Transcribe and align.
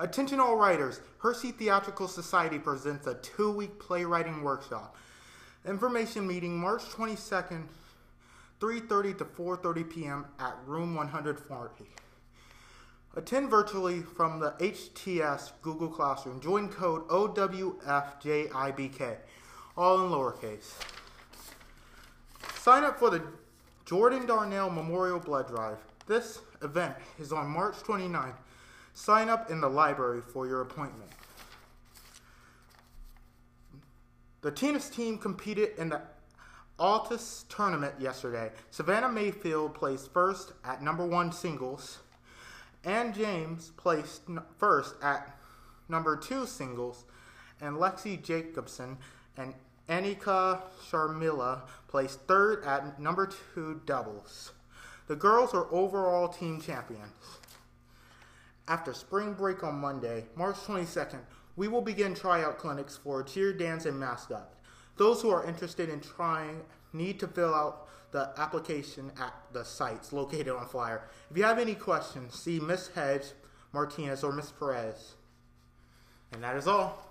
Attention 0.00 0.38
all 0.38 0.54
writers, 0.54 1.00
Hershey 1.18 1.50
Theatrical 1.50 2.06
Society 2.06 2.60
presents 2.60 3.08
a 3.08 3.14
two-week 3.14 3.80
playwriting 3.80 4.44
workshop. 4.44 4.96
Information 5.66 6.24
meeting 6.24 6.56
March 6.56 6.84
22nd, 6.84 7.64
3.30 8.60 9.18
to 9.18 9.24
4.30 9.24 9.90
p.m. 9.90 10.24
at 10.38 10.54
room 10.66 10.94
140. 10.94 11.84
Attend 13.16 13.50
virtually 13.50 14.02
from 14.02 14.38
the 14.38 14.52
HTS 14.60 15.50
Google 15.62 15.88
Classroom. 15.88 16.40
Join 16.40 16.68
code 16.68 17.08
OWFJIBK, 17.08 19.16
all 19.76 20.04
in 20.04 20.12
lowercase. 20.12 20.74
Sign 22.54 22.84
up 22.84 23.00
for 23.00 23.10
the 23.10 23.20
Jordan 23.84 24.26
Darnell 24.26 24.70
Memorial 24.70 25.18
Blood 25.18 25.48
Drive. 25.48 25.78
This 26.06 26.38
event 26.62 26.94
is 27.18 27.32
on 27.32 27.48
March 27.48 27.74
29th. 27.78 28.36
Sign 28.98 29.28
up 29.28 29.48
in 29.48 29.60
the 29.60 29.68
library 29.68 30.20
for 30.20 30.48
your 30.48 30.60
appointment. 30.60 31.12
The 34.40 34.50
tennis 34.50 34.90
team 34.90 35.18
competed 35.18 35.78
in 35.78 35.90
the 35.90 36.02
Altus 36.80 37.44
tournament 37.48 37.94
yesterday. 38.00 38.50
Savannah 38.72 39.08
Mayfield 39.08 39.72
placed 39.72 40.12
first 40.12 40.52
at 40.64 40.82
number 40.82 41.06
one 41.06 41.30
singles. 41.30 41.98
Ann 42.82 43.14
James 43.14 43.70
placed 43.76 44.22
first 44.58 44.96
at 45.00 45.38
number 45.88 46.16
two 46.16 46.44
singles. 46.44 47.04
And 47.60 47.76
Lexi 47.76 48.20
Jacobson 48.20 48.98
and 49.36 49.54
Annika 49.88 50.62
Sharmila 50.90 51.60
placed 51.86 52.22
third 52.22 52.64
at 52.64 53.00
number 53.00 53.30
two 53.54 53.80
doubles. 53.86 54.54
The 55.06 55.14
girls 55.16 55.54
are 55.54 55.72
overall 55.72 56.26
team 56.26 56.60
champions. 56.60 57.38
After 58.68 58.92
spring 58.92 59.32
break 59.32 59.64
on 59.64 59.80
Monday, 59.80 60.26
March 60.36 60.56
22nd, 60.56 61.20
we 61.56 61.68
will 61.68 61.80
begin 61.80 62.14
tryout 62.14 62.58
clinics 62.58 62.98
for 62.98 63.22
cheer, 63.22 63.54
dance, 63.54 63.86
and 63.86 63.98
mascot. 63.98 64.52
Those 64.98 65.22
who 65.22 65.30
are 65.30 65.46
interested 65.46 65.88
in 65.88 66.00
trying 66.00 66.60
need 66.92 67.18
to 67.20 67.28
fill 67.28 67.54
out 67.54 67.88
the 68.10 68.30
application 68.36 69.10
at 69.18 69.32
the 69.54 69.64
sites 69.64 70.12
located 70.12 70.48
on 70.48 70.66
flyer. 70.66 71.08
If 71.30 71.38
you 71.38 71.44
have 71.44 71.58
any 71.58 71.74
questions, 71.74 72.34
see 72.34 72.60
Miss 72.60 72.88
Hedge, 72.88 73.24
Martinez, 73.72 74.22
or 74.22 74.32
Miss 74.32 74.52
Perez. 74.52 75.14
And 76.32 76.42
that 76.42 76.56
is 76.56 76.66
all. 76.66 77.07